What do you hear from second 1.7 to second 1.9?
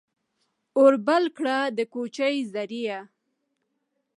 د